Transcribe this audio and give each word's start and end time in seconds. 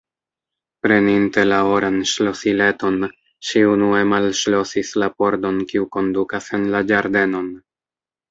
Preninte 0.85 1.41
la 1.49 1.57
oran 1.71 1.97
ŝlosileton, 2.11 2.97
ŝi 3.49 3.61
unue 3.73 4.01
malŝlosis 4.13 4.93
la 5.03 5.09
pordon 5.19 5.59
kiu 5.73 5.85
kondukas 5.97 6.49
en 6.59 6.67
la 6.77 6.81
ĝardenon. 6.93 7.53